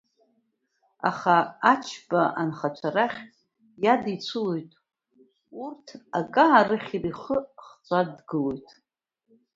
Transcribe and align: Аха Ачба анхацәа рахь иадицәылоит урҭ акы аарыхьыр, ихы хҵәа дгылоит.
Аха 1.09 1.37
Ачба 1.71 2.21
анхацәа 2.41 2.89
рахь 2.95 3.21
иадицәылоит 3.83 4.71
урҭ 5.63 5.87
акы 6.19 6.43
аарыхьыр, 6.51 7.03
ихы 7.11 7.37
хҵәа 7.65 7.99
дгылоит. 8.17 8.67